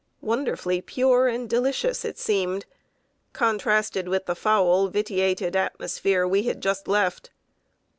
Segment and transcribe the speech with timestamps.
[0.21, 2.65] Wonderfully pure and delicious it seemed,
[3.33, 7.29] contrasted with the foul, vitiated atmosphere we had just left!